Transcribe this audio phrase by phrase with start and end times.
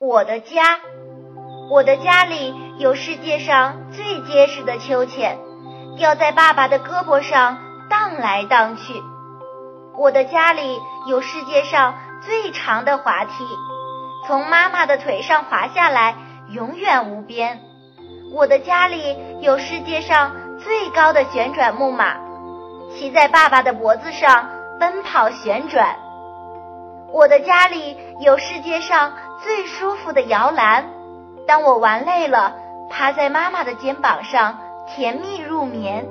[0.00, 0.80] 我的家，
[1.70, 5.38] 我的家里有世界上最结实的秋千，
[5.96, 7.58] 吊在爸爸的胳膊上
[7.88, 9.00] 荡来荡去。
[9.96, 13.44] 我的家里有世界上最长的滑梯，
[14.26, 16.16] 从妈妈的腿上滑下来
[16.50, 17.60] 永远无边。
[18.34, 22.16] 我的家里有世界上最高的旋转木马，
[22.90, 24.50] 骑在爸爸的脖子上
[24.80, 25.96] 奔跑旋转。
[27.12, 29.12] 我的家里有世界上
[29.44, 30.86] 最舒服的摇篮，
[31.46, 32.54] 当我玩累了，
[32.88, 34.58] 趴在妈妈的肩膀上
[34.88, 36.08] 甜蜜入眠。